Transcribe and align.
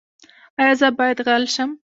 ایا 0.59 0.73
زه 0.79 0.87
باید 0.97 1.17
غل 1.27 1.43
شم؟ 1.53 1.69